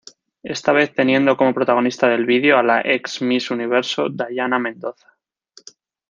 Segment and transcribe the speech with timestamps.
[0.41, 5.15] Esta vez teniendo como protagonista del video, a la Ex Miss Universo Dayana Mendoza.